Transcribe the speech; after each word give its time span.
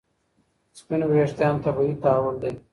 سپین 0.79 1.01
وریښتان 1.09 1.55
طبیعي 1.63 1.93
تحول 2.03 2.35
دی. 2.41 2.51